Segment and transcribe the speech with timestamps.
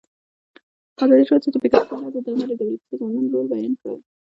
[1.03, 3.97] ازادي راډیو د بیکاري په اړه د غیر دولتي سازمانونو رول بیان کړی.